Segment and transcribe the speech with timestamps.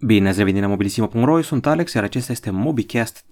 [0.00, 3.24] Bine ați revenit la mobilisimo.ro, eu sunt Alex, iar acesta este MobiCast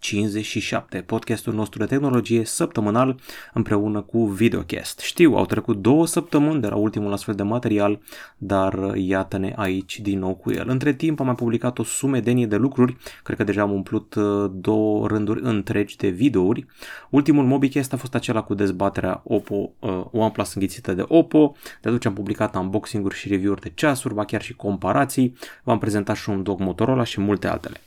[0.00, 3.20] 357, podcastul nostru de tehnologie săptămânal
[3.52, 5.00] împreună cu Videocast.
[5.00, 8.00] Știu, au trecut două săptămâni de la ultimul astfel de material,
[8.38, 10.68] dar iată-ne aici din nou cu el.
[10.68, 14.50] Între timp am mai publicat o sumedenie de lucruri, cred că deja am umplut uh,
[14.54, 16.66] două rânduri întregi de videouri.
[17.10, 22.06] Ultimul MobiCast a fost acela cu dezbaterea Oppo, uh, OnePlus înghițită de Oppo, de atunci
[22.06, 26.42] am publicat unboxing-uri și review-uri de ceasuri, ba chiar și comparații, v-am prezentat și un
[26.42, 27.80] dog Motorola și multe altele.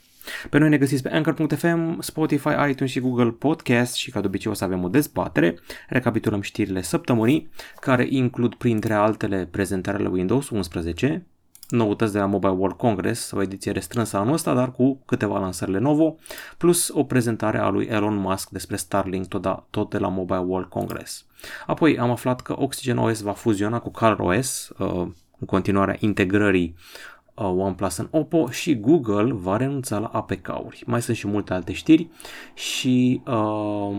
[0.50, 4.50] Pe noi ne găsiți pe Anchor.fm, Spotify, iTunes și Google Podcast și ca de obicei
[4.50, 5.58] o să avem o dezbatere.
[5.88, 7.50] Recapitulăm știrile săptămânii,
[7.80, 11.26] care includ printre altele prezentarea Windows 11,
[11.68, 15.70] noutăți de la Mobile World Congress, o ediție restrânsă anul ăsta, dar cu câteva lansări
[15.70, 16.16] Lenovo,
[16.58, 20.38] plus o prezentare a lui Elon Musk despre Starlink tot, da, tot de la Mobile
[20.38, 21.26] World Congress.
[21.66, 25.06] Apoi am aflat că Oxygen OS va fuziona cu ColorOS, uh,
[25.38, 30.82] în continuarea integrării Uh, OnePlus în Oppo și Google va renunța la APK-uri.
[30.86, 32.08] Mai sunt și multe alte știri
[32.54, 33.90] și uh,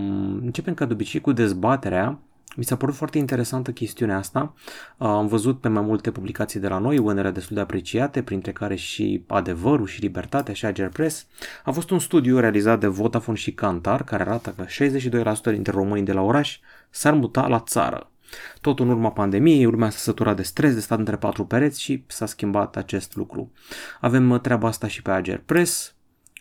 [0.42, 2.19] începem ca de obicei cu dezbaterea
[2.55, 4.53] mi s-a părut foarte interesantă chestiunea asta.
[4.97, 8.52] Uh, am văzut pe mai multe publicații de la noi, unele destul de apreciate, printre
[8.52, 11.25] care și Adevărul și Libertatea și Ager Press.
[11.64, 16.03] A fost un studiu realizat de Vodafone și Kantar care arată că 62% dintre românii
[16.03, 18.09] de la oraș s-ar muta la țară.
[18.62, 22.04] Tot în urma pandemiei, urmea să sătura de stres, de stat între patru pereți și
[22.08, 23.52] s-a schimbat acest lucru.
[24.02, 25.95] Avem uh, treaba asta și pe Ager Press,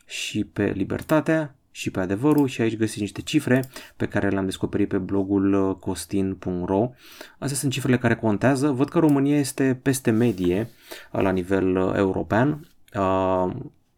[0.07, 3.65] și pe Libertatea, și pe adevărul și aici găsiți niște cifre
[3.97, 6.91] pe care le-am descoperit pe blogul uh, costin.ro.
[7.39, 8.71] Astea sunt cifrele care contează.
[8.71, 10.71] Văd că România este peste medie
[11.13, 12.69] uh, la nivel european.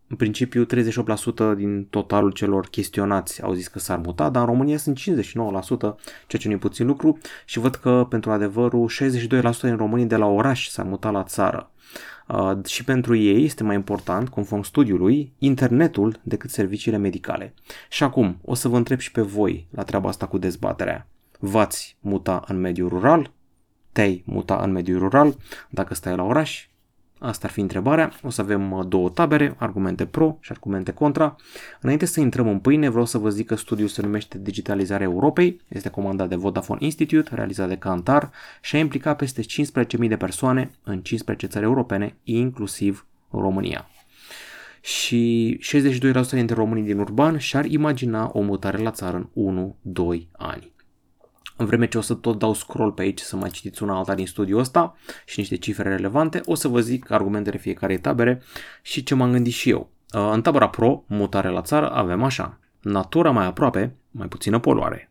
[0.09, 4.77] În principiu, 38% din totalul celor chestionați au zis că s-ar muta, dar în România
[4.77, 5.03] sunt 59%,
[6.27, 10.17] ceea ce nu e puțin lucru și văd că, pentru adevărul, 62% din românii de
[10.17, 11.71] la oraș s-ar muta la țară.
[12.29, 17.55] Uh, și pentru ei este mai important, conform studiului, internetul decât serviciile medicale.
[17.89, 21.09] Și acum, o să vă întreb și pe voi la treaba asta cu dezbaterea.
[21.39, 23.33] V-ați muta în mediul rural?
[23.93, 25.37] Te-ai muta în mediul rural
[25.71, 26.69] dacă stai la oraș?
[27.27, 28.13] Asta ar fi întrebarea.
[28.23, 31.37] O să avem uh, două tabere, argumente pro și argumente contra.
[31.81, 35.61] Înainte să intrăm în pâine, vreau să vă zic că studiul se numește Digitalizarea Europei,
[35.69, 40.71] este comandat de Vodafone Institute, realizat de Cantar și a implicat peste 15.000 de persoane
[40.83, 43.89] în 15 țări europene, inclusiv România.
[44.81, 45.61] Și
[46.29, 49.75] 62% dintre românii din urban și-ar imagina o mutare la țară în
[50.19, 50.75] 1-2 ani.
[51.57, 54.15] În vreme ce o să tot dau scroll pe aici să mai citiți una alta
[54.15, 54.97] din studiul ăsta
[55.27, 58.43] și niște cifre relevante, o să vă zic argumentele fiecarei tabere
[58.83, 59.91] și ce m-am gândit și eu.
[60.15, 62.59] Uh, în tabăra Pro, mutare la țară, avem așa.
[62.81, 65.11] Natura mai aproape, mai puțină poluare.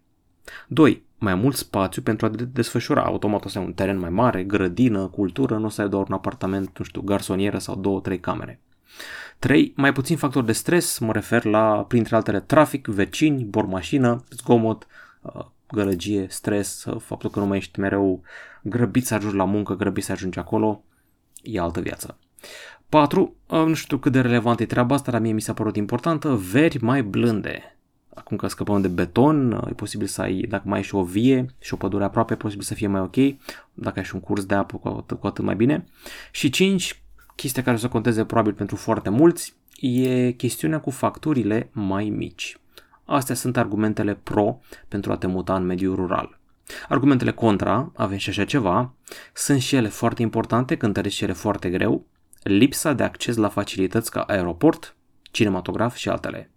[0.68, 1.04] 2.
[1.18, 3.04] Mai mult spațiu pentru a desfășura.
[3.04, 6.06] Automat o să ai un teren mai mare, grădină, cultură, nu o să ai doar
[6.08, 8.60] un apartament, nu știu, garsonieră sau două, trei camere.
[9.40, 9.74] 3.
[9.76, 14.88] Mai puțin factor de stres, mă refer la, printre altele, trafic, vecini, bormașină, zgomot,
[15.22, 18.22] uh, gălăgie, stres, faptul că nu mai ești mereu
[18.62, 20.84] grăbit să ajungi la muncă, grăbit să ajungi acolo,
[21.42, 22.18] e altă viață.
[22.90, 23.36] 4.
[23.48, 26.84] Nu știu cât de relevant e treaba asta, dar mie mi s-a părut importantă, veri
[26.84, 27.78] mai blânde.
[28.14, 31.46] Acum că scăpăm de beton, e posibil să ai, dacă mai ai și o vie
[31.60, 33.16] și o pădure aproape, e posibil să fie mai ok,
[33.74, 35.86] dacă ai și un curs de apă, cu atât, cu atât mai bine.
[36.32, 37.02] Și 5.
[37.36, 42.58] Chestia care o să conteze probabil pentru foarte mulți, e chestiunea cu facturile mai mici.
[43.06, 46.40] Astea sunt argumentele pro pentru a te muta în mediul rural.
[46.90, 48.94] Argumentele contra, avem și așa ceva,
[49.34, 52.06] sunt și ele foarte importante, cântăresc și ele foarte greu,
[52.44, 56.50] lipsa de acces la facilități ca aeroport, cinematograf și altele.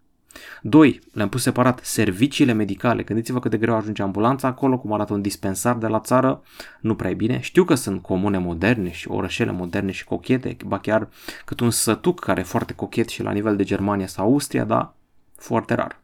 [0.62, 1.00] 2.
[1.12, 3.02] Le-am pus separat serviciile medicale.
[3.02, 6.42] Gândiți-vă cât de greu ajunge ambulanța acolo, cum arată un dispensar de la țară,
[6.80, 7.40] nu prea e bine.
[7.40, 11.08] Știu că sunt comune moderne și orășele moderne și cochete, ba chiar
[11.44, 14.94] cât un sătuc care e foarte cochet și la nivel de Germania sau Austria, dar
[15.36, 16.00] foarte rar.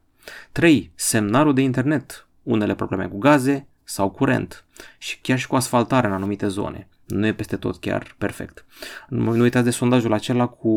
[0.53, 0.91] 3.
[0.95, 2.29] Semnalul de internet.
[2.43, 4.65] Unele probleme cu gaze sau curent
[4.99, 6.89] și chiar și cu asfaltare în anumite zone.
[7.07, 8.65] Nu e peste tot chiar perfect.
[9.09, 10.69] Nu uitați de sondajul acela cu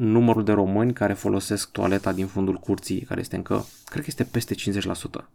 [0.00, 4.24] numărul de români care folosesc toaleta din fundul curții, care este încă, cred că este
[4.24, 5.28] peste 50%.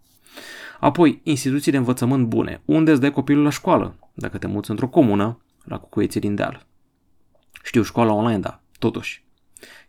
[0.80, 2.62] Apoi, instituții de învățământ bune.
[2.66, 3.96] Unde îți dai copilul la școală?
[4.14, 6.66] Dacă te muți într-o comună, la cucuieții din deal.
[7.64, 9.24] Știu, școala online, da, totuși.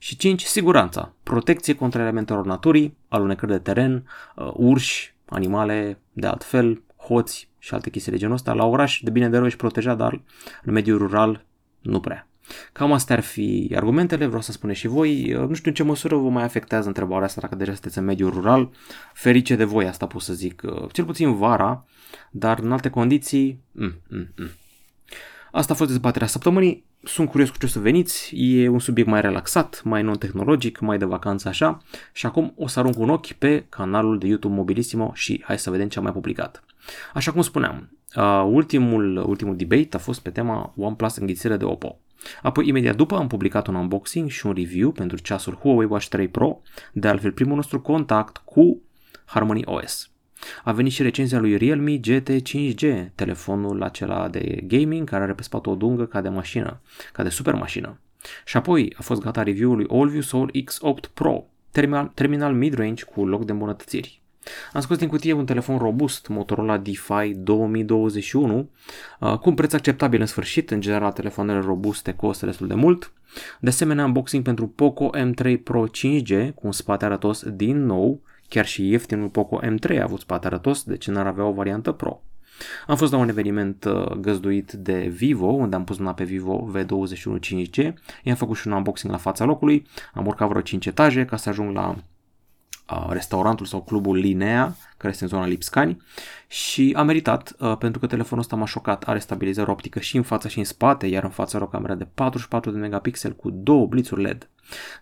[0.02, 0.42] Și 5.
[0.42, 1.14] Siguranța.
[1.22, 7.90] Protecție contra elementelor naturii, alunecări de teren, uh, urși, animale de altfel, hoți și alte
[7.90, 8.52] chestii de genul ăsta.
[8.52, 10.20] La oraș, de bine de rău, ești protejat, dar
[10.62, 11.44] în mediul rural
[11.80, 12.28] nu prea.
[12.72, 15.34] Cam astea ar fi argumentele, vreau să spuneți și voi.
[15.34, 18.04] Uh, nu știu în ce măsură vă mai afectează întrebarea asta dacă deja sunteți în
[18.04, 18.70] mediul rural.
[19.12, 20.62] Ferice de voi, asta pot să zic.
[20.64, 21.84] Uh, cel puțin vara,
[22.30, 23.62] dar în alte condiții...
[23.72, 24.50] Mm, mm, mm.
[25.52, 26.90] Asta a fost dezbaterea săptămânii.
[27.02, 30.98] Sunt curios cu ce o să veniți, e un subiect mai relaxat, mai non-tehnologic, mai
[30.98, 31.82] de vacanță așa
[32.12, 35.70] și acum o să arunc un ochi pe canalul de YouTube Mobilissimo și hai să
[35.70, 36.64] vedem ce am mai publicat.
[37.14, 41.98] Așa cum spuneam, uh, ultimul, ultimul debate a fost pe tema OnePlus înghițire de Oppo.
[42.42, 46.28] Apoi, imediat după, am publicat un unboxing și un review pentru ceasul Huawei Watch 3
[46.28, 46.60] Pro,
[46.92, 48.80] de altfel primul nostru contact cu
[49.24, 50.11] Harmony OS.
[50.64, 55.42] A venit și recenzia lui Realme GT 5G, telefonul acela de gaming care are pe
[55.42, 56.80] spate o dungă ca de mașină,
[57.12, 57.98] ca de super mașină.
[58.44, 63.26] Și apoi a fost gata review-ul lui AllView Soul X8 Pro, terminal, terminal mid-range cu
[63.26, 64.22] loc de îmbunătățiri.
[64.72, 68.70] Am scos din cutie un telefon robust, Motorola DeFi 2021,
[69.20, 73.12] uh, cu un preț acceptabil în sfârșit, în general telefoanele robuste costă destul de mult.
[73.60, 78.20] De asemenea, unboxing pentru Poco M3 Pro 5G, cu un spate arătos din nou,
[78.52, 82.22] chiar și ieftinul Poco M3 a avut spate arătos, deci n-ar avea o variantă Pro.
[82.86, 86.70] Am fost la un eveniment uh, găzduit de Vivo, unde am pus mâna pe Vivo
[86.74, 91.24] V21 5G, i-am făcut și un unboxing la fața locului, am urcat vreo 5 etaje
[91.24, 91.96] ca să ajung la
[93.08, 96.02] restaurantul sau clubul Linea, care este în zona Lipscani
[96.48, 100.22] și a meritat uh, pentru că telefonul ăsta m-a șocat, are stabilizare optică și în
[100.22, 103.50] față și în spate, iar în față are o cameră de 44 de megapixel cu
[103.50, 104.48] două blițuri LED.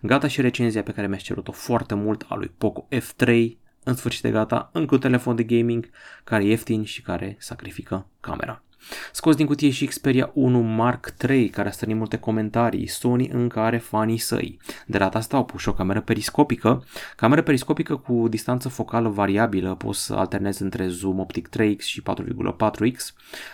[0.01, 3.47] Gata și recenzia pe care mi-aș cerut-o foarte mult a lui Poco F3,
[3.83, 5.89] în sfârșit de gata, încă un telefon de gaming
[6.23, 8.63] care e ieftin și care sacrifică camera.
[9.11, 12.87] Scos din cutie și Xperia 1 Mark III, care a strânit multe comentarii.
[12.87, 14.59] Sony încă are fanii săi.
[14.85, 16.83] De data asta au pus și o cameră periscopică.
[17.15, 22.95] Cameră periscopică cu distanță focală variabilă, poți să alternezi între zoom optic 3x și 4,4x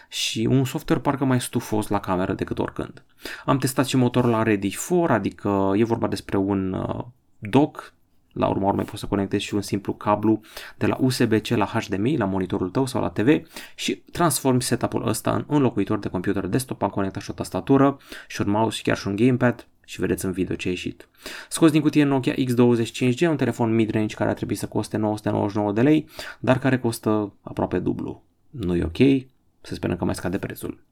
[0.09, 3.03] și un software parcă mai stufos la cameră decât oricând.
[3.45, 7.05] Am testat și motorul la Ready 4, adică e vorba despre un uh,
[7.39, 7.93] dock
[8.37, 10.41] la urma urmei poți să conectezi și un simplu cablu
[10.77, 15.33] de la USB-C la HDMI, la monitorul tău sau la TV și transformi setup-ul ăsta
[15.33, 16.81] în înlocuitor de computer desktop.
[16.81, 17.97] Am conectat și o tastatură
[18.27, 21.07] și un mouse și chiar și un gamepad și vedeți în video ce a ieșit.
[21.49, 25.81] Scos din cutie Nokia X25G, un telefon mid-range care ar trebui să coste 999 de
[25.81, 28.23] lei, dar care costă aproape dublu.
[28.49, 29.27] Nu e ok,
[29.61, 30.85] să sperăm că mai scade prețul.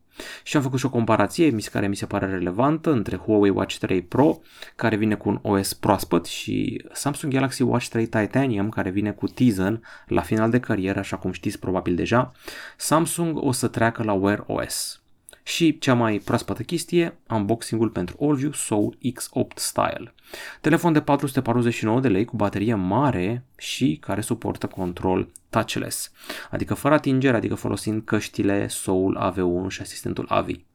[0.44, 4.02] Și am făcut și o comparație care mi se pare relevantă între Huawei Watch 3
[4.02, 4.40] Pro,
[4.76, 9.28] care vine cu un OS proaspăt, și Samsung Galaxy Watch 3 Titanium, care vine cu
[9.28, 12.32] Tizen la final de carieră, așa cum știți probabil deja.
[12.78, 15.00] Samsung o să treacă la Wear OS.
[15.44, 20.14] Și cea mai proaspătă chestie, unboxing-ul pentru AllView Soul X8 Style.
[20.62, 26.12] Telefon de 449 de lei cu baterie mare și care suportă control touchless,
[26.52, 30.66] adică fără atingere, adică folosind căștile Soul AV1 și asistentul AVI.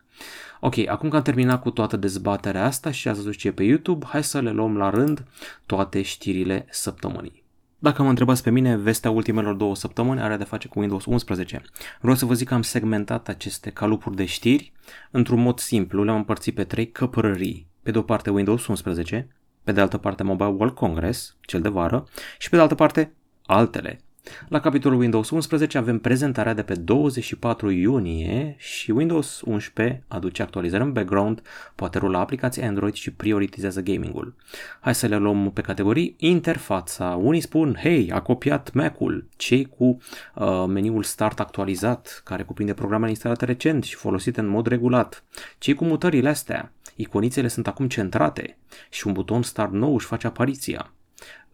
[0.60, 3.62] Ok, acum că am terminat cu toată dezbaterea asta și ați văzut ce e pe
[3.62, 5.24] YouTube, hai să le luăm la rând
[5.66, 7.42] toate știrile săptămânii.
[7.78, 11.62] Dacă mă întrebați pe mine, vestea ultimelor două săptămâni are de face cu Windows 11.
[12.00, 14.72] Vreau să vă zic că am segmentat aceste calupuri de știri
[15.10, 17.66] într-un mod simplu, le-am împărțit pe trei căpărării.
[17.82, 19.28] Pe de o parte Windows 11,
[19.64, 23.12] pe de altă parte Mobile World Congress, cel de vară, și pe de altă parte
[23.46, 24.00] altele,
[24.48, 30.82] la capitolul Windows 11 avem prezentarea de pe 24 iunie și Windows 11 aduce actualizări
[30.82, 31.42] în background,
[31.74, 34.34] poate rula aplicații Android și prioritizează gamingul.
[34.80, 36.14] Hai să le luăm pe categorii.
[36.18, 37.18] Interfața.
[37.22, 39.28] Unii spun, hei, a copiat Mac-ul.
[39.36, 39.98] Cei cu
[40.34, 45.24] uh, meniul Start actualizat, care cuprinde programele instalate recent și folosite în mod regulat.
[45.58, 46.72] Cei cu mutările astea.
[46.96, 48.58] Iconițele sunt acum centrate
[48.90, 50.92] și un buton Start nou își face apariția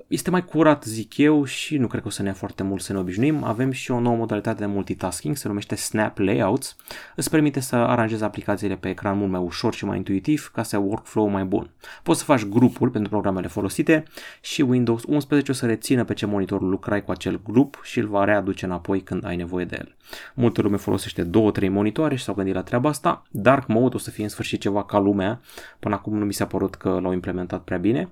[0.09, 2.83] este mai curat, zic eu, și nu cred că o să ne ia foarte mult
[2.83, 3.45] să ne obișnuim.
[3.45, 6.77] Avem și o nouă modalitate de multitasking, se numește Snap Layouts.
[7.17, 10.77] Îți permite să aranjezi aplicațiile pe ecran mult mai ușor și mai intuitiv, ca să
[10.77, 11.71] ai workflow mai bun.
[12.03, 14.05] Poți să faci grupuri pentru programele folosite
[14.41, 18.07] și Windows 11 o să rețină pe ce monitor lucrai cu acel grup și îl
[18.07, 19.95] va readuce înapoi când ai nevoie de el.
[20.35, 21.29] Multă lume folosește 2-3
[21.69, 23.23] monitoare și s-au gândit la treaba asta.
[23.31, 25.41] Dark Mode o să fie în sfârșit ceva ca lumea,
[25.79, 28.09] până acum nu mi s-a părut că l-au implementat prea bine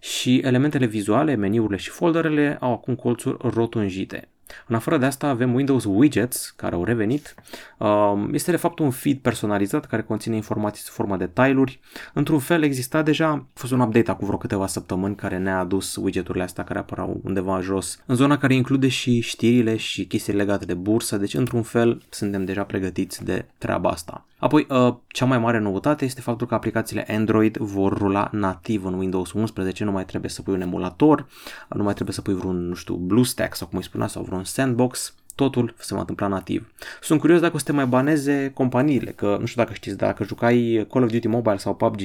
[0.00, 4.28] și elementele vizuale, meniurile și folderele au acum colțuri rotunjite.
[4.66, 7.34] În afară de asta avem Windows Widgets care au revenit.
[7.78, 11.80] Um, este de fapt un feed personalizat care conține informații sub formă de tile-uri.
[12.14, 15.96] Într-un fel exista deja, a fost un update acum vreo câteva săptămâni care ne-a adus
[15.96, 20.64] widgeturile astea care apărau undeva jos, în zona care include și știrile și chestii legate
[20.64, 24.24] de bursă, deci într-un fel suntem deja pregătiți de treaba asta.
[24.40, 28.94] Apoi, uh, cea mai mare noutate este faptul că aplicațiile Android vor rula nativ în
[28.94, 31.26] Windows 11, nu mai trebuie să pui un emulator,
[31.68, 34.39] nu mai trebuie să pui vreun, nu știu, BlueStack sau cum îi spunea, sau vreun
[34.44, 36.72] sandbox, totul se va întâmpla nativ.
[37.00, 40.24] Sunt curios dacă o să te mai baneze companiile, că nu știu dacă știți, dacă
[40.24, 42.00] jucai Call of Duty Mobile sau PUBG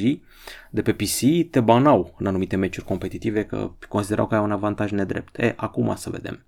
[0.69, 4.91] de pe PC, te banau în anumite meciuri competitive că considerau că ai un avantaj
[4.91, 5.37] nedrept.
[5.37, 6.43] E, acum să vedem.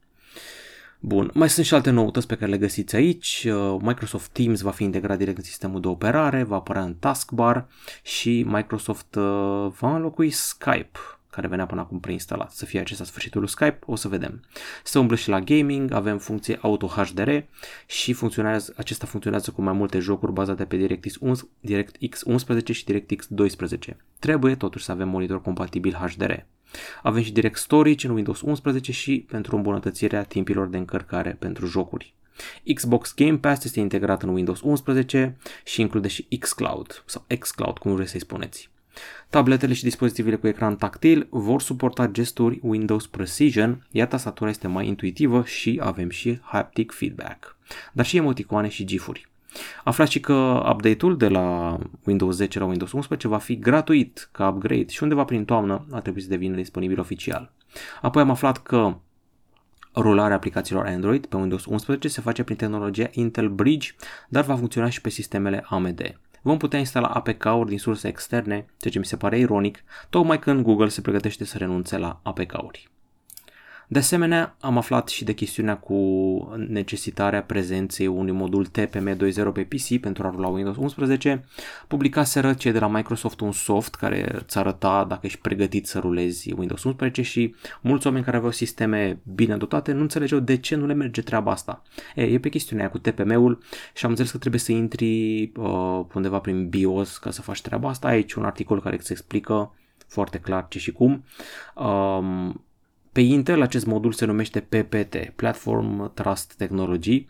[1.00, 3.48] Bun, mai sunt și alte noutăți pe care le găsiți aici.
[3.50, 7.68] Uh, Microsoft Teams va fi integrat direct în sistemul de operare, va apărea în taskbar
[8.02, 11.00] și Microsoft uh, va înlocui Skype
[11.30, 12.52] care venea până acum preinstalat.
[12.52, 14.44] Să fie acesta sfârșitul lui Skype, o să vedem.
[14.84, 17.30] Se umblă și la gaming, avem funcție Auto HDR
[17.86, 22.86] și funcționează, acesta funcționează cu mai multe jocuri bazate pe DirectX, 11, DirectX 11 și
[22.86, 23.98] DirectX 12.
[24.20, 26.34] Trebuie totuși să avem monitor compatibil HDR.
[27.04, 32.14] Avem și Direct Storage în Windows 11 și pentru îmbunătățirea timpilor de încărcare pentru jocuri.
[32.74, 37.96] Xbox Game Pass este integrat în Windows 11 și include și xCloud sau xCloud, cum
[37.96, 38.70] vreți să-i spuneți.
[39.30, 44.88] Tabletele și dispozitivele cu ecran tactil vor suporta gesturi Windows Precision, iar tastatura este mai
[44.88, 47.58] intuitivă și avem și haptic feedback,
[47.94, 49.28] dar și emoticoane și gifuri.
[49.84, 50.34] Aflați și că
[50.72, 55.24] update-ul de la Windows 10 la Windows 11 va fi gratuit ca upgrade și undeva
[55.24, 57.52] prin toamnă ar trebui să devină disponibil oficial.
[58.02, 58.98] Apoi am aflat că
[59.96, 63.90] rularea aplicațiilor Android pe Windows 11 se face prin tehnologia Intel Bridge,
[64.30, 66.20] dar va funcționa și pe sistemele AMD.
[66.48, 70.64] Vom putea instala APK-uri din surse externe, ceea ce mi se pare ironic, tocmai când
[70.64, 72.90] Google se pregătește să renunțe la APK-uri.
[73.90, 75.96] De asemenea, am aflat și de chestiunea cu
[76.68, 81.46] necesitarea prezenței unui modul TPM 2.0 pe PC pentru a rula Windows 11.
[81.88, 86.54] Publicaseră cei de la Microsoft un soft care îți arăta dacă ești pregătit să rulezi
[86.54, 90.86] Windows 11 și mulți oameni care aveau sisteme bine dotate nu înțelegeau de ce nu
[90.86, 91.82] le merge treaba asta.
[92.16, 93.62] E, e pe chestiunea cu TPM-ul
[93.94, 97.90] și am înțeles că trebuie să intri uh, undeva prin BIOS ca să faci treaba
[97.90, 98.08] asta.
[98.08, 99.72] Aici un articol care îți explică
[100.08, 101.24] foarte clar ce și cum.
[101.76, 102.62] Um,
[103.18, 107.26] pe Intel acest modul se numește PPT, Platform Trust Technology,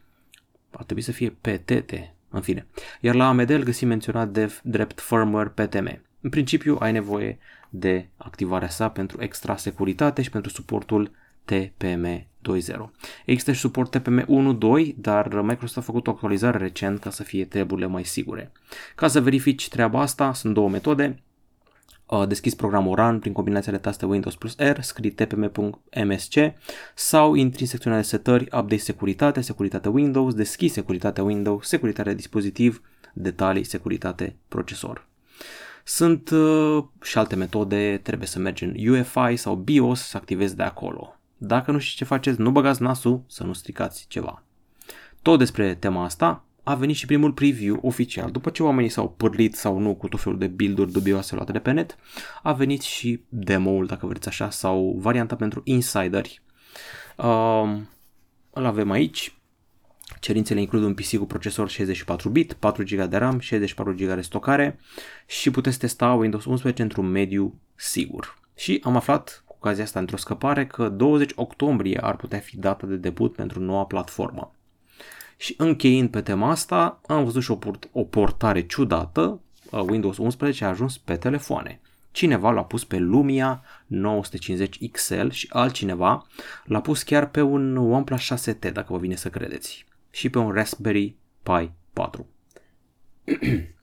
[0.71, 1.91] ar trebui să fie PTT,
[2.29, 2.67] în fine.
[3.01, 6.01] Iar la AMD îl găsim menționat de drept firmware PTM.
[6.21, 7.37] În principiu ai nevoie
[7.69, 11.11] de activarea sa pentru extra securitate și pentru suportul
[11.45, 12.25] TPM 2.0.
[13.25, 14.25] Există și suport TPM
[14.89, 18.51] 1.2, dar Microsoft a făcut o actualizare recent ca să fie treburile mai sigure.
[18.95, 21.21] Ca să verifici treaba asta, sunt două metode.
[22.09, 26.33] Uh, deschis programul Run prin combinația de taste Windows plus R, scrii tpm.msc
[26.95, 32.81] sau intri în secțiunea de setări, update securitate, securitate Windows, deschis securitate Windows, securitate dispozitiv,
[33.13, 35.07] detalii, securitate procesor.
[35.83, 40.63] Sunt uh, și alte metode, trebuie să mergi în UEFI sau BIOS să activezi de
[40.63, 41.15] acolo.
[41.37, 44.43] Dacă nu știți ce faceți, nu băgați nasul să nu stricați ceva.
[45.21, 48.31] Tot despre tema asta a venit și primul preview oficial.
[48.31, 51.59] După ce oamenii s-au pârlit sau nu cu tot felul de build-uri dubioase luate de
[51.59, 51.97] pe net,
[52.43, 56.41] a venit și demo-ul, dacă vreți așa, sau varianta pentru insideri.
[57.17, 57.77] Uh,
[58.53, 59.37] îl avem aici.
[60.19, 64.21] Cerințele includ un PC cu procesor 64 bit, 4 GB de RAM, 64 GB de
[64.21, 64.79] stocare
[65.25, 68.39] și puteți testa Windows 11 într-un mediu sigur.
[68.55, 72.87] Și am aflat cu ocazia asta într-o scăpare că 20 octombrie ar putea fi data
[72.87, 74.51] de debut pentru noua platformă.
[75.37, 79.39] Și încheind pe tema asta, am văzut și o, port- o portare ciudată,
[79.71, 81.79] uh, Windows 11 a ajuns pe telefoane.
[82.11, 86.27] Cineva l-a pus pe Lumia 950 XL și altcineva
[86.65, 90.51] l-a pus chiar pe un OnePlus 6T, dacă vă vine să credeți, și pe un
[90.51, 92.27] Raspberry Pi 4.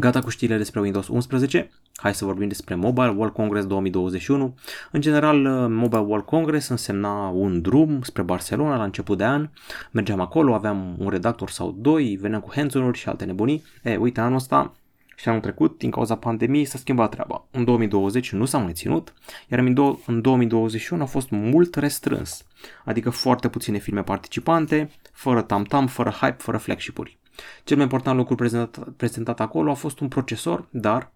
[0.00, 1.70] Gata cu știrile despre Windows 11.
[1.94, 4.54] Hai să vorbim despre Mobile World Congress 2021.
[4.90, 9.48] În general, uh, Mobile World Congress însemna un drum spre Barcelona la început de an.
[9.90, 13.62] Mergeam acolo, aveam un redactor sau doi, veneam cu hands și alte nebunii.
[13.82, 14.74] E, uite, anul ăsta
[15.16, 17.46] și anul trecut, din cauza pandemiei, s-a schimbat treaba.
[17.50, 19.14] În 2020 nu s-a mai ținut,
[19.48, 19.58] iar
[20.06, 22.44] în 2021 a fost mult restrâns,
[22.84, 27.19] adică foarte puține filme participante, fără tam-tam, fără hype, fără flagship-uri.
[27.64, 31.12] Cel mai important lucru prezentat, prezentat acolo a fost un procesor, dar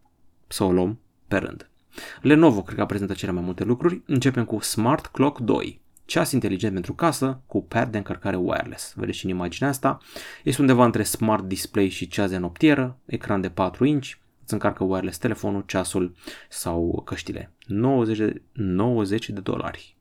[0.46, 1.68] să o luăm pe rând.
[2.20, 4.02] Lenovo cred că a prezentat cele mai multe lucruri.
[4.06, 8.92] Începem cu Smart Clock 2, ceas inteligent pentru casă cu pad de încărcare wireless.
[8.96, 9.98] Vedeți și în imaginea asta.
[10.44, 14.10] Este undeva între smart display și ceas de noptieră, ecran de 4 inch,
[14.42, 16.14] îți încarcă wireless telefonul, ceasul
[16.48, 17.52] sau căștile.
[17.66, 19.96] 90 de, 90 de dolari.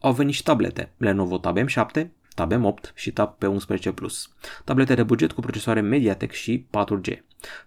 [0.00, 0.92] Au venit și tablete.
[0.96, 4.30] Lenovo Tab M7, Tab M8 și Tab P11 Plus.
[4.64, 7.18] Tablete de buget cu procesoare MediaTek și 4G.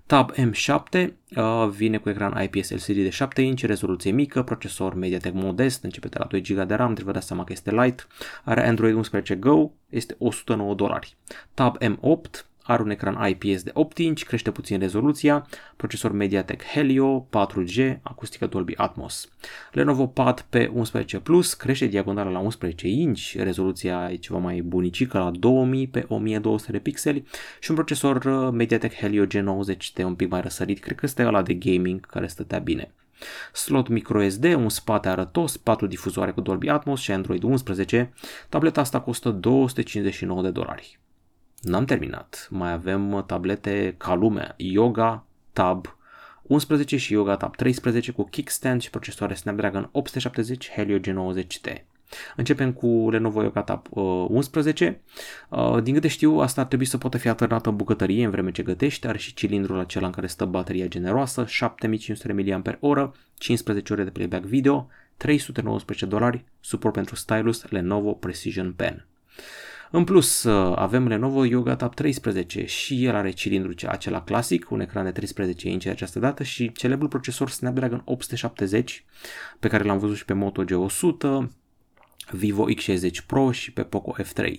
[0.06, 5.34] Tab M7 uh, vine cu ecran IPS LCD de 7 inch, rezoluție mică, procesor MediaTek
[5.34, 8.08] modest, începe de la 2 GB de RAM, trebuie vă dați seama că este light,
[8.44, 11.16] are Android 11 Go, este 109 dolari.
[11.54, 17.28] Tab M8 are un ecran IPS de 8 inch, crește puțin rezoluția, procesor MediaTek Helio
[17.30, 19.30] 4G, acustică Dolby Atmos.
[19.72, 25.32] Lenovo Pad P11 Plus crește diagonala la 11 inch, rezoluția e ceva mai bunicică la
[25.32, 27.26] 2000 pe 1200 de pixeli
[27.60, 31.26] și un procesor uh, MediaTek Helio G90 de un pic mai răsărit, cred că este
[31.26, 32.92] ăla de gaming care stătea bine.
[33.54, 38.14] slot microSD, un spate arătos, 4 difuzoare cu Dolby Atmos și Android 11.
[38.50, 41.00] Tableta asta costă 259 de dolari.
[41.66, 42.48] N-am terminat.
[42.52, 45.98] Mai avem tablete ca lumea, Yoga Tab
[46.42, 51.84] 11 și Yoga Tab 13 cu kickstand și procesoare Snapdragon 870 Helio G90T.
[52.36, 55.02] Începem cu Lenovo Yoga Tab 11.
[55.50, 58.32] Uh, uh, din câte știu, asta ar trebui să poată fi alternată în bucătărie în
[58.32, 59.08] vreme ce gătește.
[59.08, 64.44] Are și cilindrul acela în care stă bateria generoasă, 7500 mAh, 15 ore de playback
[64.44, 69.06] video, 319 dolari, suport pentru stylus Lenovo Precision Pen.
[69.92, 74.80] În plus, uh, avem Lenovo Yoga Tab 13 și el are cilindru acela clasic, un
[74.80, 79.06] ecran de 13 inch de această dată și celebrul procesor Snapdragon 870
[79.60, 81.48] pe care l-am văzut și pe Moto G100,
[82.32, 84.54] Vivo X60 Pro și pe Poco F3.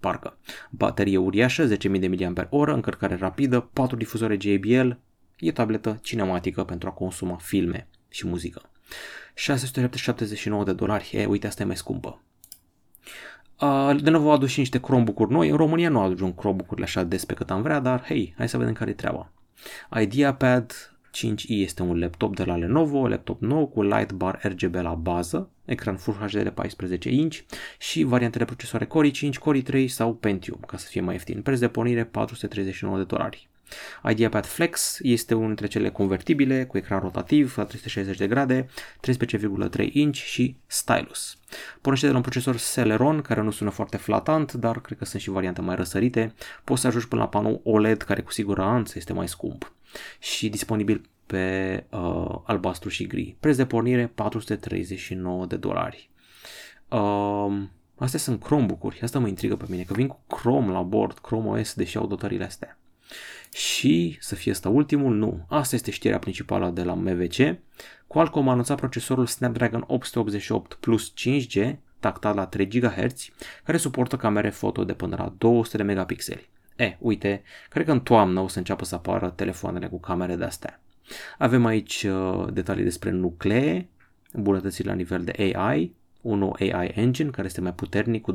[0.00, 0.38] Parcă.
[0.70, 4.90] Baterie uriașă, 10.000 mAh, încărcare rapidă, 4 difuzoare JBL,
[5.38, 8.70] e tabletă cinematică pentru a consuma filme și muzică.
[9.34, 12.22] 679 de dolari, e, uite, asta e mai scumpă.
[13.62, 15.48] Uh, de nou au adus și niște Chromebook-uri noi.
[15.48, 18.58] În România nu ajung Chromebook-urile așa des pe cât am vrea, dar hei, hai să
[18.58, 19.32] vedem care e treaba.
[20.00, 24.94] IdeaPad 5i este un laptop de la Lenovo, laptop nou cu light bar RGB la
[24.94, 27.38] bază, ecran Full HD de 14 inch
[27.78, 31.42] și variantele procesoare Core i5, Core i3 sau Pentium, ca să fie mai ieftin.
[31.42, 33.48] Preț de pornire 439 de dolari.
[34.10, 38.66] IdeaPad Flex este unul dintre cele convertibile cu ecran rotativ la 360 de grade,
[39.08, 41.36] 13,3 inch și stylus.
[41.80, 45.22] Pornește de la un procesor Celeron care nu sună foarte flatant, dar cred că sunt
[45.22, 46.34] și variante mai răsărite.
[46.64, 49.72] Poți să ajungi până la panou OLED care cu siguranță este mai scump
[50.18, 53.36] și disponibil pe uh, albastru și gri.
[53.40, 56.10] Preț de pornire 439 de dolari.
[56.88, 57.62] Uh,
[57.96, 61.48] astea sunt Chromebook-uri, asta mă intrigă pe mine, că vin cu Chrome la bord, Chrome
[61.48, 62.78] OS, deși au dotările astea.
[63.52, 65.44] Și să fie asta ultimul, nu.
[65.48, 67.58] Asta este știrea principală de la MVC.
[68.06, 73.28] Qualcomm a anunțat procesorul Snapdragon 888 Plus 5G, tactat la 3 GHz,
[73.64, 76.48] care suportă camere foto de până la 200 de megapixeli.
[76.76, 80.44] E, uite, cred că în toamnă o să înceapă să apară telefoanele cu camere de
[80.44, 80.80] astea.
[81.38, 83.88] Avem aici uh, detalii despre nuclee,
[84.32, 88.34] îmbunătățiri la nivel de AI, un nou AI engine care este mai puternic cu 20%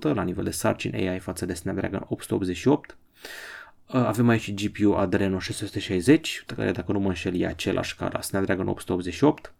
[0.00, 2.96] la nivel de sarcini AI față de Snapdragon 888.
[3.92, 8.20] Uh, avem aici GPU Adreno 660, care dacă nu mă înșel e același ca la
[8.20, 9.54] Snapdragon 888.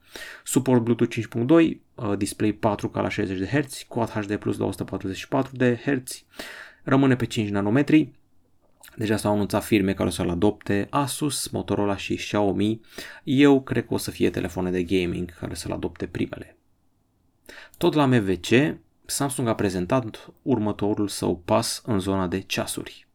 [0.45, 5.57] Suport Bluetooth 5.2, uh, display 4K la 60 de Hz, Quad HD Plus la 144
[5.57, 6.25] de Hz,
[6.83, 8.13] rămâne pe 5 nanometri.
[8.97, 12.81] Deja s-au anunțat firme care o să-l adopte, Asus, Motorola și Xiaomi.
[13.25, 16.57] Eu cred că o să fie telefoane de gaming care să-l adopte primele.
[17.77, 23.07] Tot la MVC, Samsung a prezentat următorul său pas în zona de ceasuri.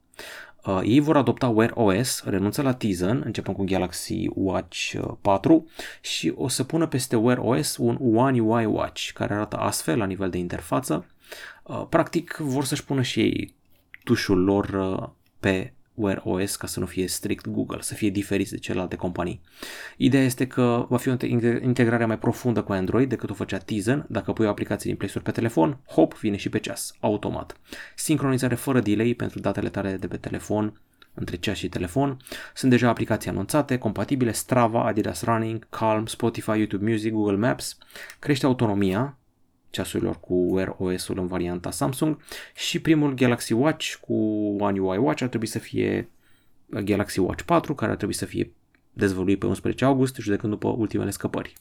[0.68, 5.64] Uh, ei vor adopta Wear OS, renunță la Tizen, începând cu Galaxy Watch 4 uh,
[6.02, 10.06] și o să pună peste Wear OS un One UI Watch, care arată astfel la
[10.06, 11.06] nivel de interfață.
[11.64, 13.56] Uh, practic vor să-și pună și ei
[14.04, 18.50] tușul lor uh, pe Wear OS ca să nu fie strict Google, să fie diferit
[18.50, 19.42] de celelalte companii.
[19.98, 21.16] Ideea este că va fi o
[21.62, 24.06] integrare mai profundă cu Android decât o făcea Tizen.
[24.10, 27.58] Dacă pui o aplicație din Play Store pe telefon, hop, vine și pe ceas, automat.
[27.96, 30.82] Sincronizare fără delay pentru datele tale de pe telefon
[31.14, 32.18] între ceas și telefon.
[32.54, 37.78] Sunt deja aplicații anunțate, compatibile Strava, Adidas Running, Calm, Spotify, YouTube Music, Google Maps.
[38.20, 39.18] Crește autonomia,
[39.70, 42.18] ceasurilor cu Wear OS-ul în varianta Samsung
[42.56, 44.14] și primul Galaxy Watch cu
[44.60, 46.10] One UI Watch ar trebui să fie
[46.66, 48.52] Galaxy Watch 4 care ar trebui să fie
[48.94, 51.54] dezvăluit pe 11 august, judecând după ultimele scăpări.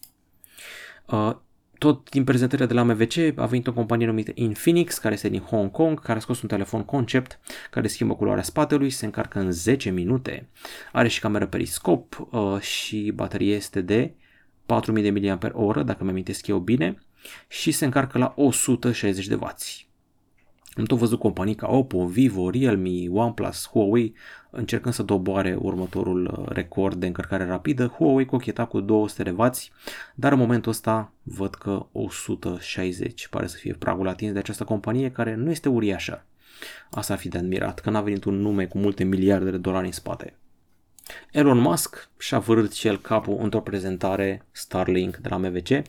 [1.06, 1.36] Uh,
[1.78, 5.40] tot din prezentările de la MVC a venit o companie numită Infinix, care este din
[5.40, 7.40] Hong Kong, care a scos un telefon concept
[7.70, 10.48] care schimbă culoarea spatelui, se încarcă în 10 minute,
[10.92, 14.14] are și cameră periscop uh, și baterie este de
[14.66, 17.05] 4000 mAh, dacă mi amintesc eu bine,
[17.48, 19.48] și se încarcă la 160 de W.
[20.76, 24.14] Am tot văzut companii ca Oppo, Vivo, Realme, OnePlus, Huawei
[24.50, 27.86] încercând să doboare următorul uh, record de încărcare rapidă.
[27.86, 29.50] Huawei cocheta cu 200 de W,
[30.14, 35.10] dar în momentul ăsta văd că 160 pare să fie pragul atins de această companie
[35.10, 36.24] care nu este uriașă.
[36.90, 39.86] Asta ar fi de admirat, că n-a venit un nume cu multe miliarde de dolari
[39.86, 40.36] în spate.
[41.32, 45.82] Elon Musk și-a vârât și el capul într-o prezentare Starlink de la MVC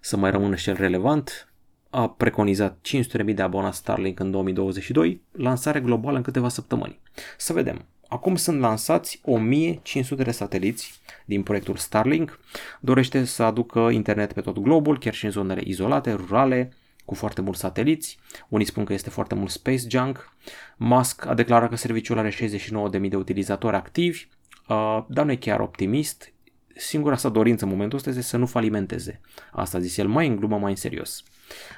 [0.00, 1.52] să mai rămână și el relevant.
[1.90, 2.78] A preconizat
[3.24, 7.00] 500.000 de abonați Starlink în 2022, lansare globală în câteva săptămâni.
[7.36, 7.84] Să vedem.
[8.08, 12.40] Acum sunt lansați 1500 de sateliți din proiectul Starlink.
[12.80, 16.72] Dorește să aducă internet pe tot globul, chiar și în zonele izolate, rurale,
[17.04, 18.18] cu foarte mulți sateliți.
[18.48, 20.32] Unii spun că este foarte mult space junk.
[20.76, 24.26] Musk a declarat că serviciul are 69.000 de utilizatori activi,
[24.70, 26.32] Uh, dar nu e chiar optimist.
[26.76, 29.20] singura sa dorință în momentul ăsta este să nu falimenteze.
[29.52, 31.24] Asta a zis el mai în glumă, mai în serios.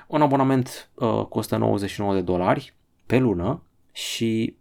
[0.06, 2.74] Un abonament uh, costă 99 de dolari
[3.06, 4.56] pe lună și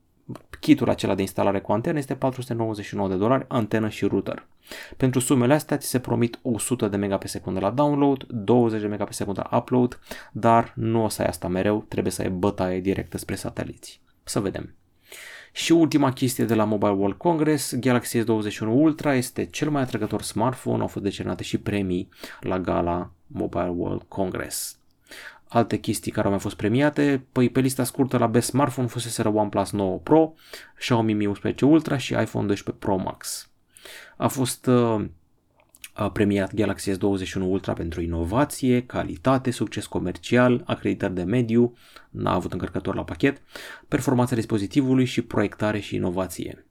[0.60, 4.48] kitul acela de instalare cu antenă este 499 de dolari, antenă și router.
[4.98, 8.88] Pentru sumele astea ți se promit 100 de mega pe secundă la download, 20 de
[8.88, 10.00] mega pe secundă la upload,
[10.32, 14.02] dar nu o să ai asta mereu, trebuie să ai bătaie directă spre sateliți.
[14.24, 14.76] Să vedem.
[15.52, 20.22] Și ultima chestie de la Mobile World Congress, Galaxy S21 Ultra este cel mai atrăgător
[20.22, 22.10] smartphone, au fost decernate și premii
[22.40, 24.78] la gala Mobile World Congress.
[25.48, 29.22] Alte chestii care au mai fost premiate, păi pe lista scurtă la Best Smartphone fusese
[29.22, 30.34] OnePlus 9 Pro,
[30.78, 33.50] Xiaomi Mi 11 Ultra și iPhone 12 Pro Max.
[34.18, 35.06] A fost uh,
[36.14, 41.74] premiat Galaxy S21 Ultra pentru inovație, calitate, succes comercial, acreditări de mediu,
[42.10, 43.42] n-a avut încărcător la pachet,
[43.88, 46.66] performanța dispozitivului și proiectare și inovație.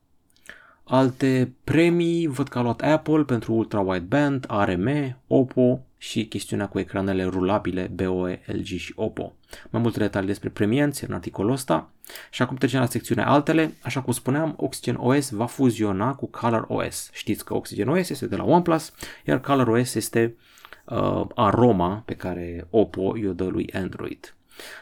[0.85, 6.79] Alte premii văd că a luat Apple pentru Ultra Wideband, ARM, Oppo și chestiunea cu
[6.79, 9.33] ecranele rulabile BOE, LG și Oppo.
[9.71, 11.91] Mai multe detalii despre premianți în articolul ăsta.
[12.31, 13.75] Și acum trecem la secțiunea altele.
[13.83, 17.11] Așa cum spuneam, Oxygen OS va fuziona cu Color OS.
[17.13, 18.93] Știți că Oxygen OS este de la OnePlus,
[19.25, 20.37] iar Color OS este
[20.85, 24.35] uh, aroma pe care Oppo i-o dă lui Android.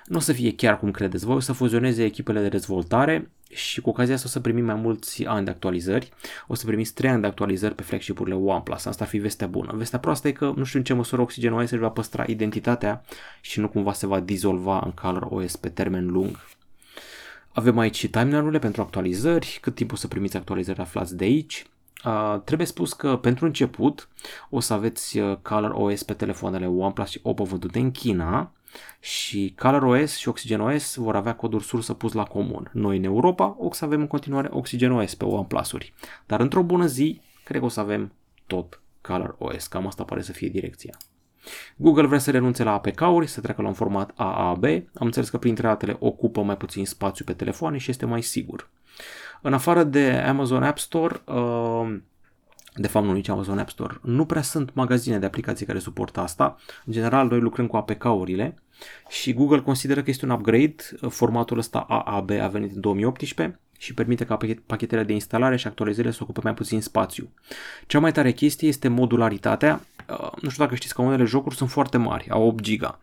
[0.04, 3.80] Nu o să fie chiar cum credeți voi, o să fuzioneze echipele de dezvoltare și
[3.80, 6.12] cu ocazia asta o să primim mai mulți ani de actualizări.
[6.46, 8.84] O să primiți 3 ani de actualizări pe flagship-urile OnePlus.
[8.84, 9.72] Asta ar fi vestea bună.
[9.74, 13.04] Vestea proastă e că nu știu în ce măsură Oxygen OS își va păstra identitatea
[13.40, 16.46] și nu cumva se va dizolva în Color OS pe termen lung.
[17.52, 21.66] Avem aici și timeline-urile pentru actualizări, cât timp o să primiți actualizări aflați de aici.
[22.04, 24.08] Uh, trebuie spus că pentru început
[24.50, 28.52] o să aveți uh, Color OS pe telefoanele OnePlus și Oppo vândute în China
[29.00, 32.70] și ColorOS și OxygenOS vor avea coduri sursă pus la comun.
[32.72, 35.94] Noi în Europa o să avem în continuare OxygenOS pe OnePlus-uri,
[36.26, 38.12] dar într-o bună zi cred că o să avem
[38.46, 40.96] tot ColorOS, cam asta pare să fie direcția.
[41.76, 44.64] Google vrea să renunțe la APK-uri, să treacă la un format AAB.
[44.64, 48.68] Am înțeles că printre altele ocupă mai puțin spațiu pe telefoane și este mai sigur.
[49.42, 51.96] În afară de Amazon App Store, uh,
[52.74, 56.20] de fapt nu nici Amazon App Store, nu prea sunt magazine de aplicații care suportă
[56.20, 56.56] asta.
[56.84, 58.62] În general, noi lucrăm cu APK-urile
[59.08, 60.74] și Google consideră că este un upgrade.
[61.08, 66.12] Formatul ăsta AAB a venit în 2018 și permite ca pachetele de instalare și actualizările
[66.12, 67.30] să ocupe mai puțin spațiu.
[67.86, 69.80] Cea mai tare chestie este modularitatea.
[70.10, 72.98] Uh, nu știu dacă știți că unele jocuri sunt foarte mari, au 8 giga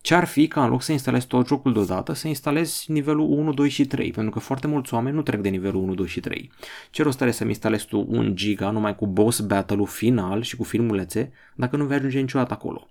[0.00, 3.52] ce ar fi ca în loc să instalezi tot jocul deodată, să instalezi nivelul 1,
[3.52, 6.20] 2 și 3, pentru că foarte mulți oameni nu trec de nivelul 1, 2 și
[6.20, 6.50] 3.
[6.90, 10.64] Ce rost are să-mi instalezi tu un giga numai cu boss battle-ul final și cu
[10.64, 12.88] filmulețe, dacă nu vei ajunge niciodată acolo?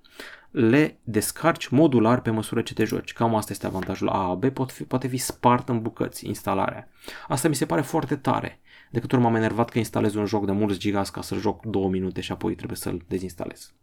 [0.51, 3.13] Le descarci modular pe măsură ce te joci.
[3.13, 6.89] Cam asta este avantajul AAB, poate fi, poate fi spart în bucăți instalarea.
[7.27, 8.59] Asta mi se pare foarte tare.
[8.91, 11.65] De câte ori m-am enervat că instalez un joc de mulți gigas ca să joc
[11.65, 13.73] două minute și apoi trebuie să-l dezinstalez.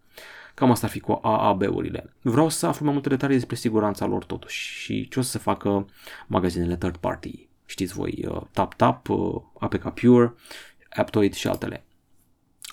[0.56, 2.12] Cam asta ar fi cu AAB-urile.
[2.22, 5.38] Vreau să aflu mai multe detalii despre siguranța lor totuși și ce o să se
[5.38, 5.86] facă
[6.26, 7.48] magazinele third party.
[7.66, 10.34] Știți voi, uh, TapTap, uh, APK Pure,
[10.90, 11.84] Aptoid și altele.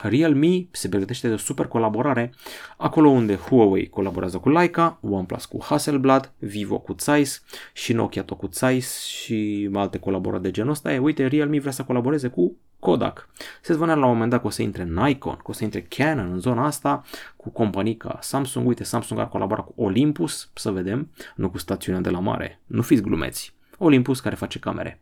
[0.01, 2.33] Realme se pregătește de o super colaborare,
[2.77, 7.43] acolo unde Huawei colaborează cu Leica, OnePlus cu Hasselblad, Vivo cu Zeiss
[7.73, 10.93] și Nokia tot cu Zeiss și alte colaborări de genul ăsta.
[10.93, 13.29] E, uite, Realme vrea să colaboreze cu Kodak.
[13.61, 15.81] Se zvonea la un moment dat că o să intre Nikon, că o să intre
[15.81, 17.03] Canon în zona asta,
[17.35, 18.67] cu companii ca Samsung.
[18.67, 22.59] Uite, Samsung ar colabora cu Olympus, să vedem, nu cu stațiunea de la mare.
[22.65, 23.53] Nu fiți glumeți.
[23.77, 24.99] Olympus care face camere.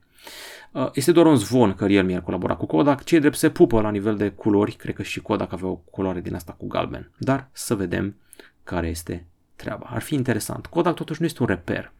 [0.71, 3.81] Uh, este doar un zvon că Realme ar colabora cu Kodak, cei drept se pupă
[3.81, 7.11] la nivel de culori, cred că și Kodak avea o culoare din asta cu galben,
[7.17, 8.15] dar să vedem
[8.63, 9.85] care este treaba.
[9.89, 10.65] Ar fi interesant.
[10.65, 11.91] Kodak totuși nu este un reper.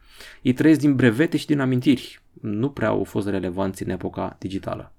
[0.42, 2.20] Ei trăiesc din brevete și din amintiri.
[2.40, 4.92] Nu prea au fost relevanți în epoca digitală.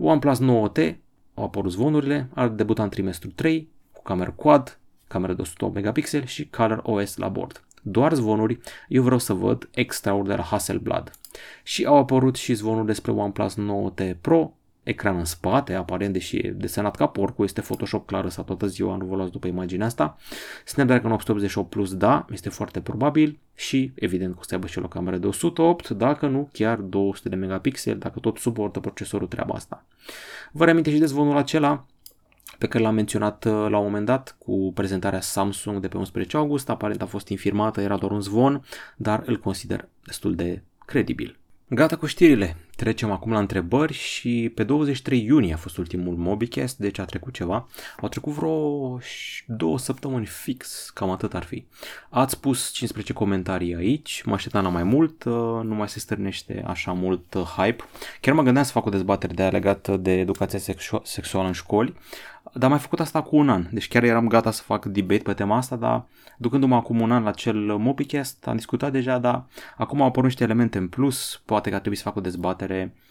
[0.00, 0.94] OnePlus 9T,
[1.34, 6.26] au apărut zvonurile, ar debuta în trimestru 3 cu cameră quad, cameră de 108 megapixeli
[6.26, 7.64] și Color OS la bord.
[7.82, 8.58] Doar zvonuri,
[8.88, 11.10] eu vreau să văd extrauri de la Hasselblad.
[11.62, 16.50] Și au apărut și zvonuri despre OnePlus 9T Pro, ecran în spate, aparent, deși e
[16.50, 20.16] desenat ca porcul, este Photoshop clar să toată ziua, nu vă luați după imaginea asta.
[20.64, 24.88] Snapdragon 888 Plus, da, este foarte probabil și evident că o să aibă și o
[24.88, 29.84] cameră de 108, dacă nu chiar 200 de megapixel, dacă tot suportă procesorul treaba asta.
[30.52, 31.84] Vă reaminte și de zvonul acela
[32.58, 36.36] pe care l-am menționat uh, la un moment dat cu prezentarea Samsung de pe 11
[36.36, 38.64] august, aparent a fost infirmată, era doar un zvon,
[38.96, 41.39] dar îl consider destul de credibil.
[41.72, 42.56] Gata cu știrile.
[42.76, 47.32] Trecem acum la întrebări și pe 23 iunie a fost ultimul MobiCast, deci a trecut
[47.32, 47.68] ceva.
[48.00, 48.98] Au trecut vreo
[49.46, 51.64] două săptămâni fix, cam atât ar fi.
[52.08, 56.64] Ați pus 15 comentarii aici, mă așteptam la mai mult, uh, nu mai se stârnește
[56.66, 57.84] așa mult uh, hype.
[58.20, 61.94] Chiar mă gândeam să fac o dezbatere de legat de educația sexu- sexuală în școli,
[62.52, 65.22] Dar am mai făcut asta cu un an, deci chiar eram gata să fac debate
[65.22, 66.04] pe tema asta, dar
[66.38, 69.44] ducându-mă acum un an la acel Mobicast, am discutat deja, dar
[69.76, 72.94] acum au apărut niște elemente în plus, poate că ar trebui să fac o dezbatere
[72.94, 73.09] Uh,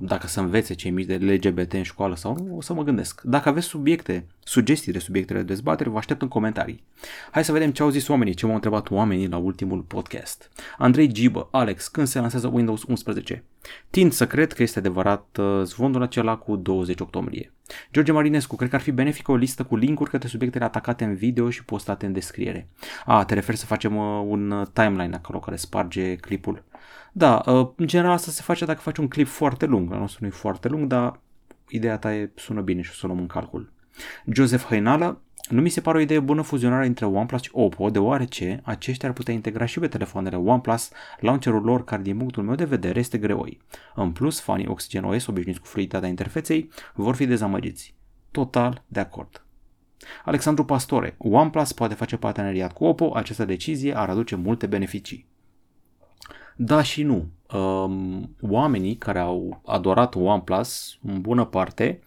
[0.00, 3.20] dacă să învețe cei mici de LGBT în școală sau nu, o să mă gândesc.
[3.20, 6.84] Dacă aveți subiecte, sugestii de subiecte de dezbatere, vă aștept în comentarii.
[7.30, 10.50] Hai să vedem ce au zis oamenii, ce m-au întrebat oamenii la ultimul podcast.
[10.78, 13.44] Andrei Gibă, Alex, când se lansează Windows 11?
[13.90, 17.52] Tind să cred că este adevărat uh, zvonul acela cu 20 octombrie.
[17.92, 21.14] George Marinescu, cred că ar fi benefic o listă cu linkuri către subiectele atacate în
[21.14, 22.68] video și postate în descriere.
[23.04, 26.64] A, te referi să facem uh, un timeline acolo care sparge clipul.
[27.12, 29.92] Da, uh, în general asta se face dacă faci un clip foarte lung.
[29.92, 31.20] Al nostru nu e foarte lung, dar
[31.68, 33.72] ideea ta e, sună bine și o să o luăm în calcul.
[34.26, 38.60] Joseph Hainala, nu mi se pare o idee bună fuzionarea între OnePlus și Oppo, deoarece
[38.64, 42.64] aceștia ar putea integra și pe telefoanele OnePlus launcherul lor, care din punctul meu de
[42.64, 43.60] vedere este greoi.
[43.94, 47.94] În plus, fanii Oxygen OS obișnuiți cu fluiditatea interfeței vor fi dezamăgiți.
[48.30, 49.44] Total de acord.
[50.24, 55.29] Alexandru Pastore, OnePlus poate face parteneriat cu Oppo, această decizie ar aduce multe beneficii.
[56.62, 57.28] Da și nu.
[57.52, 62.00] Um, oamenii care au adorat OnePlus, în bună parte,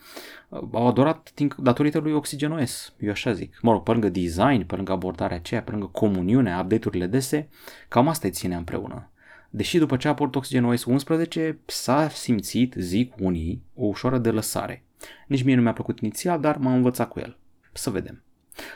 [0.49, 3.59] uh, au adorat din, datorită lui Oxygen OS, eu așa zic.
[3.61, 7.49] Mă rog, pe lângă design, pe lângă abordarea aceea, pe lângă comuniune, update-urile dese,
[7.87, 9.09] cam asta îi ține împreună.
[9.49, 14.31] Deși după ce a apărut Oxygen OS 11, s-a simțit, zic unii, o ușoară de
[14.31, 14.83] lăsare.
[15.27, 17.37] Nici mie nu mi-a plăcut inițial, dar m-am învățat cu el.
[17.71, 18.23] Să vedem.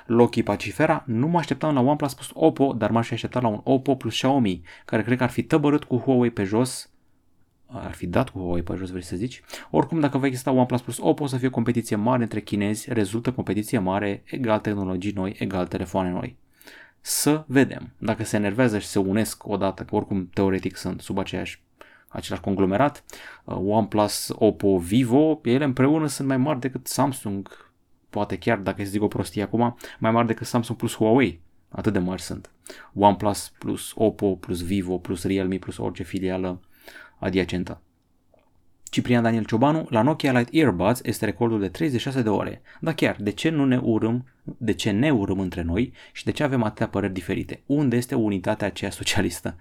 [0.05, 3.95] Loki Pacifera, nu mă așteptam la OnePlus plus Oppo, dar m-aș aștepta la un Oppo
[3.95, 6.89] plus Xiaomi, care cred că ar fi tăbărât cu Huawei pe jos,
[7.65, 9.41] ar fi dat cu Huawei pe jos, vrei să zici.
[9.69, 12.93] Oricum, dacă va exista OnePlus plus Oppo, o să fie o competiție mare între chinezi,
[12.93, 16.37] rezultă competiție mare, egal tehnologii noi, egal telefoane noi.
[17.01, 17.93] Să vedem.
[17.97, 21.65] Dacă se enervează și se unesc odată, că oricum teoretic sunt sub aceeași
[22.07, 23.03] același conglomerat,
[23.43, 27.66] uh, OnePlus, Oppo, Vivo, ele împreună sunt mai mari decât Samsung,
[28.09, 31.41] poate chiar, dacă îți zic o prostie acum, mai mari decât Samsung plus Huawei.
[31.69, 32.51] Atât de mari sunt.
[32.93, 36.61] OnePlus plus Oppo plus Vivo plus Realme plus orice filială
[37.19, 37.81] adiacentă.
[38.89, 42.61] Ciprian Daniel Ciobanu, la Nokia Light Earbuds este recordul de 36 de ore.
[42.79, 46.31] Dar chiar, de ce nu ne urâm, de ce ne urâm între noi și de
[46.31, 47.61] ce avem atâtea păreri diferite?
[47.65, 49.55] Unde este unitatea aceea socialistă?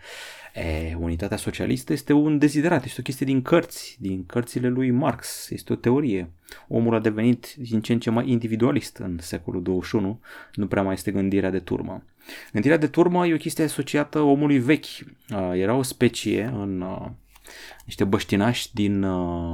[0.54, 5.50] E, unitatea socialistă este un deziderat, este o chestie din cărți, din cărțile lui Marx,
[5.50, 6.30] este o teorie.
[6.68, 10.20] Omul a devenit din ce în ce mai individualist în secolul 21,
[10.54, 12.02] nu prea mai este gândirea de turmă.
[12.52, 14.86] Gândirea de turmă e o chestie asociată omului vechi.
[15.52, 16.84] Era o specie în
[17.86, 19.02] niște băștinași din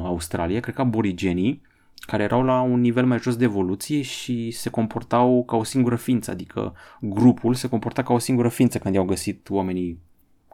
[0.05, 1.63] Australia, cred că aborigenii,
[2.07, 5.97] care erau la un nivel mai jos de evoluție și se comportau ca o singură
[5.97, 10.01] ființă, adică grupul se comporta ca o singură ființă când i-au găsit oamenii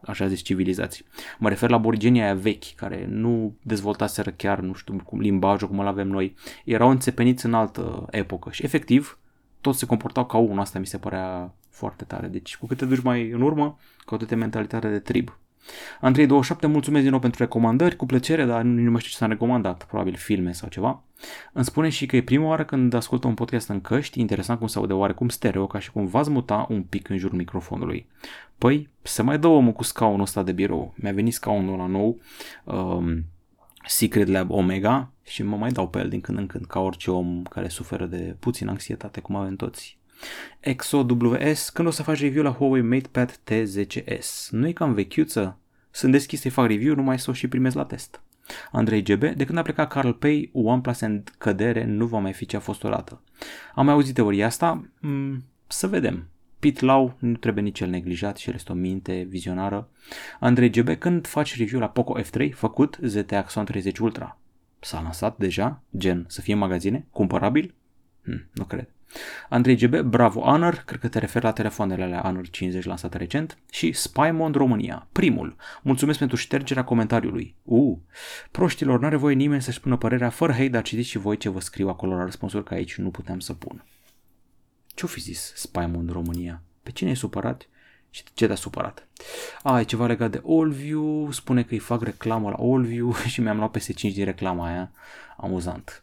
[0.04, 1.04] așa zis, civilizații.
[1.38, 5.78] Mă refer la aborigenii aia vechi, care nu dezvoltaseră chiar, nu știu, cum limbajul cum
[5.78, 6.34] îl avem noi.
[6.64, 9.18] Erau înțepeniți în altă epocă și efectiv
[9.60, 12.26] toți se comportau ca unul, asta mi se părea foarte tare.
[12.26, 15.38] Deci cu cât te duci mai în urmă, cu atât mentalitate de trib.
[16.00, 19.16] Andrei 27, mulțumesc din nou pentru recomandări, cu plăcere, dar nu, nu mai știu ce
[19.16, 21.02] s-a recomandat, probabil filme sau ceva.
[21.52, 24.68] Îmi spune și că e prima oară când ascultă un podcast în căști, interesant cum
[24.68, 28.06] se aude oarecum stereo, ca și cum v-ați muta un pic în jurul microfonului.
[28.58, 30.94] Păi, se mai dă omul cu scaunul ăsta de birou.
[30.96, 32.20] Mi-a venit scaunul la nou,
[32.64, 33.24] um,
[33.86, 37.10] Secret Lab Omega și mă mai dau pe el din când în când, ca orice
[37.10, 39.97] om care suferă de puțin anxietate, cum avem toți.
[40.60, 44.48] ExoWS, când o să faci review la Huawei MatePad T10s?
[44.50, 45.58] Nu e cam vechiuță?
[45.90, 48.22] Sunt deschis să-i fac review, numai să o și primez la test.
[48.72, 52.46] Andrei GB, de când a plecat Carl Pei, OnePlus în cădere nu va mai fi
[52.46, 53.22] ce a fost odată.
[53.74, 54.88] Am mai auzit teoria asta?
[55.00, 56.28] Mm, să vedem.
[56.58, 59.88] Pit Lau nu trebuie nici el neglijat și el este o minte vizionară.
[60.40, 64.38] Andrei GB, când faci review la Poco F3, făcut ZT Axon 30 Ultra?
[64.80, 65.82] S-a lansat deja?
[65.96, 67.06] Gen, să fie în magazine?
[67.10, 67.74] Cumpărabil?
[68.22, 68.88] Hm, nu cred.
[69.48, 73.58] Andrei GB, Bravo Honor, cred că te referi la telefoanele alea Honor 50 lansate recent,
[73.70, 75.56] și Spymond România, primul.
[75.82, 77.54] Mulțumesc pentru ștergerea comentariului.
[77.62, 77.98] Uh,
[78.50, 81.60] proștilor, n-are voie nimeni să-și spună părerea fără hate, dar citiți și voi ce vă
[81.60, 83.84] scriu acolo la răspunsuri, că aici nu puteam să pun.
[84.86, 86.62] Ce-o fi zis Spymond România?
[86.82, 87.68] Pe cine e supărat?
[88.10, 89.08] Și ce te-a supărat?
[89.62, 93.56] A, e ceva legat de Allview, spune că îi fac reclamă la Allview și mi-am
[93.56, 94.90] luat peste 5 din reclama aia.
[95.36, 96.02] Amuzant.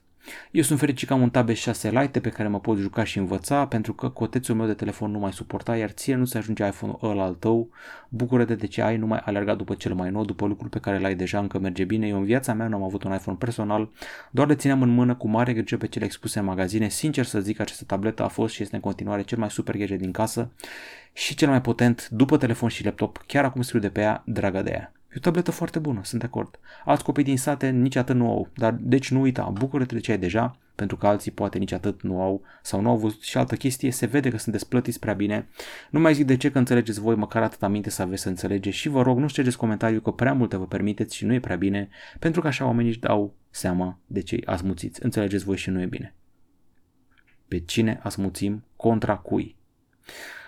[0.52, 3.18] Eu sunt fericit că am un Tab S6 Lite pe care mă pot juca și
[3.18, 6.66] învăța pentru că cotețul meu de telefon nu mai suporta, iar ție nu se ajunge
[6.66, 7.70] iPhone-ul ăla al tău.
[8.10, 11.00] Bucură-te de ce ai, nu mai alerga după cel mai nou, după lucruri pe care
[11.00, 12.08] l-ai deja, încă merge bine.
[12.08, 13.90] Eu în viața mea nu am avut un iPhone personal,
[14.32, 16.90] doar le țineam în mână cu mare grijă pe cele expuse în magazine.
[16.90, 20.00] Sincer să zic, această tabletă a fost și este în continuare cel mai super gadget
[20.00, 20.52] din casă
[21.14, 23.24] și cel mai potent după telefon și laptop.
[23.28, 24.95] Chiar acum scriu de pe ea, dragă de ea.
[25.16, 26.60] E o tabletă foarte bună, sunt de acord.
[26.86, 30.12] Alți copii din sate nici atât nu au, dar deci nu uita, bucură-te de ce
[30.12, 33.38] ai deja, pentru că alții poate nici atât nu au sau nu au văzut și
[33.38, 35.48] altă chestie, se vede că sunteți plătiți prea bine.
[35.90, 38.78] Nu mai zic de ce că înțelegeți voi, măcar atât aminte să aveți să înțelegeți
[38.78, 41.56] și vă rog nu ștergeți comentariul că prea multe vă permiteți și nu e prea
[41.56, 45.04] bine, pentru că așa oamenii își dau seama de ce asmuțiți.
[45.04, 46.16] Înțelegeți voi și nu e bine.
[47.48, 49.56] Pe cine asmuțim contra cui?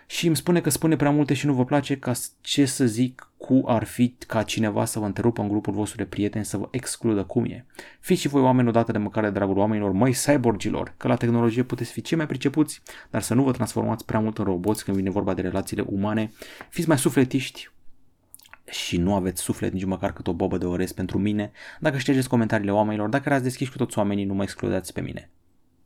[0.08, 3.27] și îmi spune că spune prea multe și nu vă place ca ce să zic
[3.48, 6.68] cu ar fi ca cineva să vă întrerupă în grupul vostru de prieteni să vă
[6.72, 7.66] excludă cum e.
[8.00, 11.64] Fiți și voi oameni odată de măcar de dragul oamenilor, măi cyborgilor, că la tehnologie
[11.64, 14.98] puteți fi cei mai pricepuți, dar să nu vă transformați prea mult în roboți când
[14.98, 16.32] vine vorba de relațiile umane.
[16.70, 17.72] Fiți mai sufletiști,
[18.70, 22.30] și nu aveți suflet nici măcar cât o bobă de orez pentru mine, dacă ștergeți
[22.30, 25.30] comentariile oamenilor, dacă erați deschiși cu toți oamenii, nu mă excludați pe mine.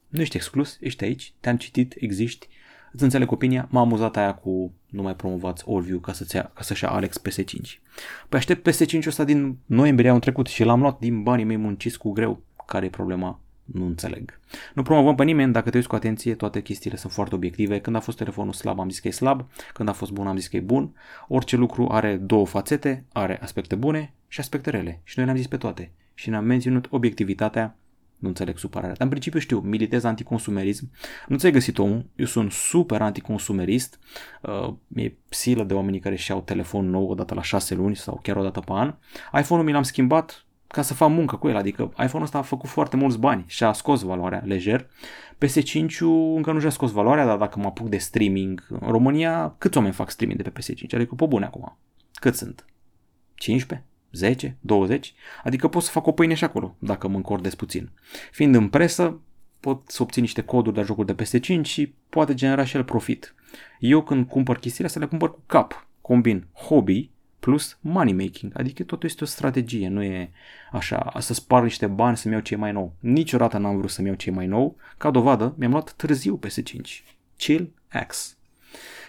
[0.08, 2.47] Nu ești exclus, ești aici, te-am citit, existi,
[2.91, 6.62] Îți înțeleg opinia, m-a amuzat aia cu nu mai promovați Allview ca, să-ți ia, ca
[6.62, 7.62] să-și ia Alex PS5.
[8.30, 11.97] Păi aștept PS5-ul ăsta din noiembrie anul trecut și l-am luat din banii mei munciți
[11.97, 12.43] cu greu.
[12.65, 13.39] Care e problema?
[13.65, 14.39] Nu înțeleg.
[14.73, 17.80] Nu promovăm pe nimeni, dacă te uiți cu atenție, toate chestiile sunt foarte obiective.
[17.80, 20.38] Când a fost telefonul slab, am zis că e slab, când a fost bun, am
[20.38, 20.95] zis că e bun.
[21.27, 25.01] Orice lucru are două fațete, are aspecte bune și aspecte rele.
[25.04, 25.91] Și noi le-am zis pe toate.
[26.13, 27.75] Și ne-am menținut obiectivitatea
[28.21, 28.93] nu înțeleg supărarea.
[28.93, 30.91] Dar în principiu știu, militez anticonsumerism.
[31.27, 33.99] Nu ți-ai găsit omul, eu sunt super anticonsumerist.
[34.41, 38.19] Uh, e silă de oamenii care și-au telefon nou o dată la 6 luni sau
[38.23, 38.95] chiar o dată pe an.
[39.39, 42.69] iPhone-ul mi l-am schimbat ca să fac muncă cu el, adică iPhone-ul ăsta a făcut
[42.69, 44.89] foarte mulți bani și a scos valoarea lejer.
[45.45, 49.77] PS5-ul încă nu și-a scos valoarea, dar dacă mă apuc de streaming în România, câți
[49.77, 50.93] oameni fac streaming de pe PS5?
[50.95, 51.77] Adică pe bune acum.
[52.13, 52.65] Cât sunt?
[53.36, 53.88] 15?
[54.12, 57.89] 10, 20, adică pot să fac o pâine și acolo, dacă mă încordez puțin.
[58.32, 59.19] Fiind în presă,
[59.60, 62.84] pot să obțin niște coduri de jocuri de peste 5 și poate genera și el
[62.84, 63.36] profit.
[63.80, 68.84] Eu când cumpăr chestiile astea le cumpăr cu cap, combin hobby plus money making, adică
[68.84, 70.32] totul este o strategie, nu e
[70.71, 72.93] așa, să spar niște bani să-mi iau cei mai nou.
[73.00, 77.04] Niciodată n-am vrut să-mi iau cei mai nou, ca dovadă mi-am luat târziu PS5.
[77.38, 77.71] Chill
[78.08, 78.38] X.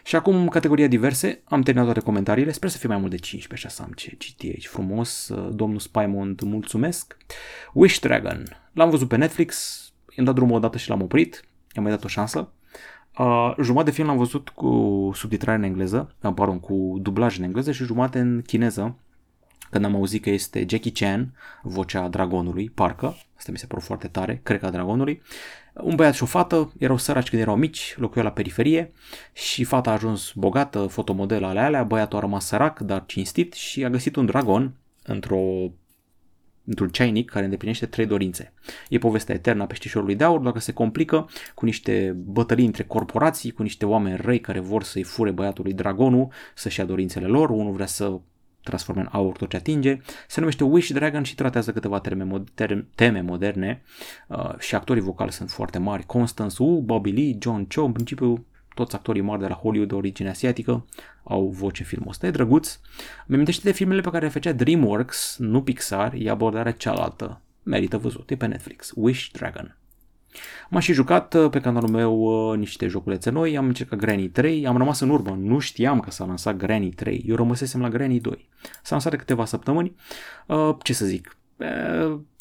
[0.05, 3.67] Și acum, categoria diverse, am terminat toate comentariile, sper să fie mai mult de 15,
[3.67, 5.29] așa să am ce citi aici frumos.
[5.29, 7.17] Uh, domnul Spymond, mulțumesc.
[7.73, 9.79] Wish Dragon, l-am văzut pe Netflix,
[10.17, 12.53] i-am dat drumul o dată și l-am oprit, i-am mai dat o șansă.
[13.19, 17.45] Uh, jumătate de film l-am văzut cu subtitrare în engleză, uh, pardon, cu dublaj în
[17.45, 18.97] engleză și jumătate în chineză,
[19.71, 24.09] când am auzit că este Jackie Chan, vocea dragonului, parcă, asta mi se pare foarte
[24.09, 25.23] tare, cred că a dragonului,
[25.73, 28.93] un băiat și o fată, erau săraci când erau mici, locuiau la periferie
[29.33, 33.85] și fata a ajuns bogată, fotomodel ale alea, băiatul a rămas sărac, dar cinstit și
[33.85, 35.73] a găsit un dragon într-o
[36.65, 38.53] într-un ceainic care îndeplinește trei dorințe.
[38.89, 43.51] E povestea eternă a peștișorului de aur, dacă se complică cu niște bătălii între corporații,
[43.51, 47.73] cu niște oameni răi care vor să-i fure băiatului dragonul, să-și ia dorințele lor, unul
[47.73, 48.21] vrea să
[48.63, 50.01] transforme în aur tot ce atinge.
[50.29, 53.83] Se numește Wish Dragon și tratează câteva teme, moderne, teme moderne
[54.29, 56.07] uh, și actorii vocali sunt foarte mari.
[56.07, 59.95] Constance Wu, Bobby Lee, John Cho, în principiu toți actorii mari de la Hollywood de
[59.95, 60.85] origine asiatică
[61.23, 62.27] au voce în filmul ăsta.
[62.27, 62.79] E drăguț.
[63.27, 67.41] Mi amintește de filmele pe care le făcea DreamWorks, nu Pixar, e abordarea cealaltă.
[67.63, 68.93] Merită văzut, e pe Netflix.
[68.95, 69.77] Wish Dragon.
[70.71, 74.67] M-am și jucat uh, pe canalul meu uh, niște joculețe noi, am încercat Granny 3,
[74.67, 78.21] am rămas în urmă, nu știam că s-a lansat Granny 3, eu rămăsesem la Granny
[78.21, 78.49] 2.
[78.63, 79.95] S-a lansat de câteva săptămâni,
[80.47, 81.37] uh, ce să zic,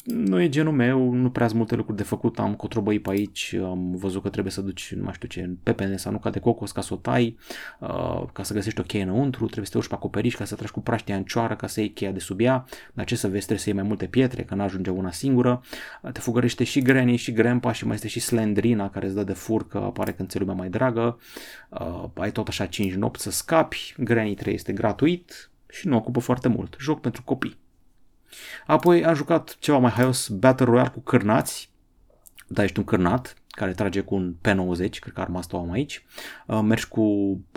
[0.04, 3.96] nu e genul meu, nu prea multe lucruri de făcut, am cotrobăit pe aici, am
[3.96, 6.80] văzut că trebuie să duci, nu mai știu ce, pepene sau nuca de cocos ca
[6.80, 7.36] să o tai,
[7.80, 10.54] uh, ca să găsești o cheie înăuntru, trebuie să te urci pe acoperiș ca să
[10.54, 13.26] tragi cu praștia în cioară ca să iei cheia de sub ea, dar ce să
[13.26, 15.62] vezi, trebuie să iei mai multe pietre, că n-ajunge una singură,
[16.12, 19.32] te fugărește și Granny și Grandpa și mai este și Slendrina care îți dă de
[19.32, 21.18] furcă, apare când ți lumea mai dragă,
[21.68, 26.20] uh, ai tot așa 5 nopți să scapi, Granny 3 este gratuit și nu ocupă
[26.20, 27.60] foarte mult, joc pentru copii.
[28.66, 31.70] Apoi am jucat ceva mai haios Battle Royale cu cârnați,
[32.46, 36.04] da, ești un cârnat care trage cu un P90, cred că ar rămas am aici,
[36.46, 37.02] uh, mergi cu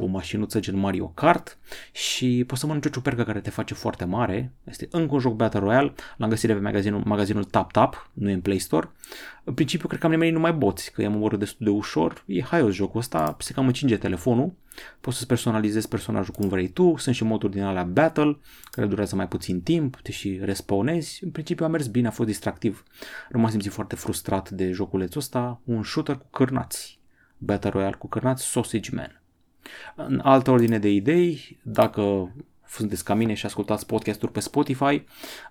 [0.01, 1.57] o mașinuță gen Mario Kart
[1.91, 4.53] și poți să mănânci o ciupercă care te face foarte mare.
[4.63, 8.29] Este încă un joc Battle Royale, l-am găsit de pe magazinul, magazinul Tap Tap, nu
[8.29, 8.91] e în Play Store.
[9.43, 12.23] În principiu cred că am nimerit numai boți, că i-am omorât destul de ușor.
[12.25, 14.53] E haios jocul ăsta, se cam încinge telefonul,
[15.01, 18.37] poți să-ți personalizezi personajul cum vrei tu, sunt și moduri din alea Battle,
[18.71, 21.23] care durează mai puțin timp, te și respawnezi.
[21.23, 22.83] În principiu a mers bine, a fost distractiv.
[23.29, 26.99] Rămas simțit foarte frustrat de joculețul ăsta, un shooter cu cârnați.
[27.37, 29.21] Battle Royale cu cârnați, Sausage Man.
[29.95, 32.33] În altă ordine de idei, dacă
[32.67, 35.03] sunteți ca mine și ascultați podcasturi pe Spotify,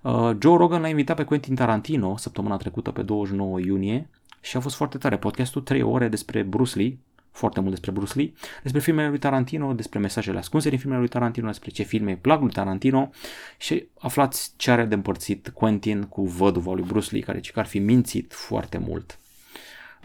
[0.03, 4.11] uh, Joe Rogan l-a invitat pe Quentin Tarantino săptămâna trecută pe 29 iunie
[4.41, 5.18] și a fost foarte tare.
[5.18, 6.99] Podcastul 3 ore despre Bruce Lee,
[7.35, 8.32] foarte mult despre Bruce Lee,
[8.62, 12.16] despre filmele lui Tarantino, despre mesajele ascunse din filmele lui Tarantino, despre ce filme îi
[12.16, 13.11] plac lui Tarantino
[13.59, 17.78] și aflați ce are de împărțit Quentin cu văduva lui Bruce Lee, care ar fi
[17.78, 19.18] mințit foarte mult.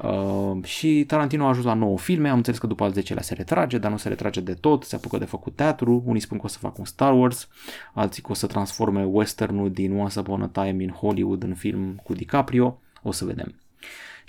[0.03, 3.34] Uh, și Tarantino a ajuns la 9 filme, am înțeles că după al 10-lea se
[3.34, 6.45] retrage, dar nu se retrage de tot, se apucă de făcut teatru, unii spun că
[6.45, 7.47] o să facă un Star Wars,
[7.93, 11.99] alții că o să transforme westernul din Once Upon a Time in Hollywood în film
[12.03, 13.55] cu DiCaprio, o să vedem.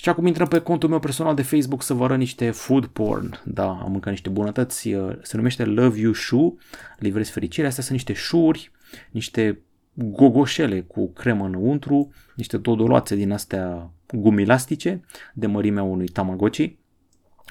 [0.01, 3.40] Și acum intrăm pe contul meu personal de Facebook să vă arăt niște food porn.
[3.44, 6.53] Da, am mâncat niște bunătăți, uh, se numește Love You Shoe,
[6.98, 7.66] livrez fericire.
[7.66, 8.70] Astea sunt niște șuri,
[9.11, 9.59] niște
[9.94, 15.01] gogoșele cu cremă înăuntru, niște dodoloațe din astea gumilastice
[15.34, 16.76] de mărimea unui Tamagotchi.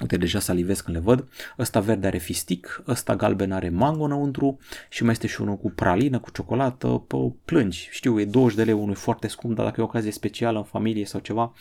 [0.01, 1.27] Uite, deja salivesc când le văd.
[1.59, 5.69] Ăsta verde are fistic, ăsta galben are mango înăuntru și mai este și unul cu
[5.69, 7.87] pralină, cu ciocolată, pe plângi.
[7.91, 10.63] Știu, e 20 de lei, unul foarte scump, dar dacă e o ocazie specială în
[10.63, 11.53] familie sau ceva,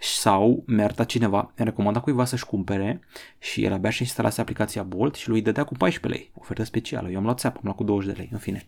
[0.00, 3.00] sau mi-ar da cineva, mi-a recomandat cuiva să-și cumpere
[3.38, 7.10] și el abia și instalase aplicația Bolt și lui dădea cu 14 lei, ofertă specială.
[7.10, 8.66] Eu am luat țeapă, am luat cu 20 de lei, în fine.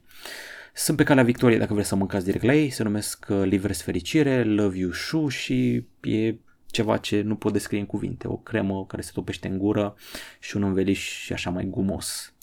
[0.74, 3.82] Sunt pe calea victoriei dacă vreți să mâncați direct la ei, se numesc uh, Livres
[3.82, 6.34] Fericire, Love You Shoe și e
[6.76, 9.94] ceva ce nu pot descrie în cuvinte, o cremă care se topește în gură
[10.40, 12.34] și un înveliș și așa mai gumos.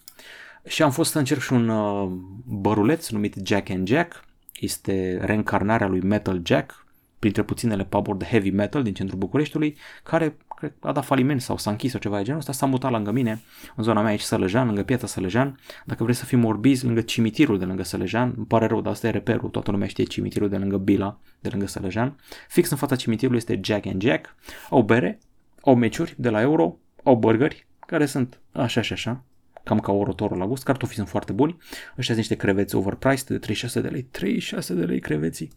[0.67, 2.11] Și am fost să încerc și un uh,
[2.45, 4.25] băruleț numit Jack and Jack,
[4.59, 6.85] este reîncarnarea lui Metal Jack,
[7.19, 11.57] printre puținele puburi de heavy metal din centrul Bucureștiului, care cred, a dat faliment sau
[11.57, 13.41] s-a închis sau ceva de genul ăsta, s-a mutat lângă mine,
[13.75, 15.59] în zona mea aici Sălăjean, lângă piața Sălăjean.
[15.85, 19.07] Dacă vreți să fii morbiz, lângă cimitirul de lângă Sălăjean, îmi pare rău, dar asta
[19.07, 22.15] e reperul, toată lumea știe cimitirul de lângă Bila, de lângă Sălăjean.
[22.47, 24.35] Fix în fața cimitirului este Jack and Jack,
[24.69, 25.19] au bere,
[25.61, 29.23] au meciuri de la Euro, au burgeri, care sunt așa și așa,
[29.63, 31.57] cam ca orotorul la gust, cartofii sunt foarte buni,
[31.97, 35.51] ăștia sunt niște creveți overpriced de 36 de lei, 36 de lei creveții,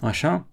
[0.00, 0.46] așa,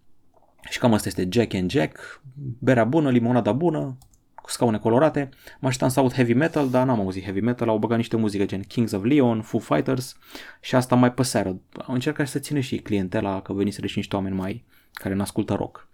[0.69, 2.21] și cam asta este Jack and Jack,
[2.59, 3.97] berea bună, limonada bună,
[4.41, 5.29] cu scaune colorate.
[5.59, 8.45] Mă așteptam să aud heavy metal, dar n-am auzit heavy metal, au băgat niște muzică
[8.45, 10.17] gen Kings of Leon, Foo Fighters
[10.61, 11.59] și asta mai pe seară.
[11.87, 15.53] Au încercat să țină și clientela, că veniseră și niște oameni mai care nu ascultă
[15.53, 15.89] rock.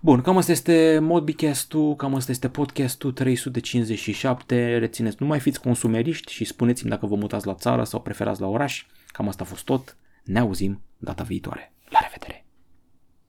[0.00, 4.78] Bun, cam asta este Modbicast-ul, cam asta este podcastul 357.
[4.78, 8.46] Rețineți, nu mai fiți consumeriști și spuneți-mi dacă vă mutați la țară sau preferați la
[8.46, 8.86] oraș.
[9.06, 9.96] Cam asta a fost tot.
[10.24, 11.72] Ne auzim data viitoare.
[11.88, 12.43] La revedere!